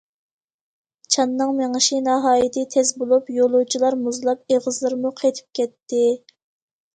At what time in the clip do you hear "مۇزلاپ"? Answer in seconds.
4.07-4.55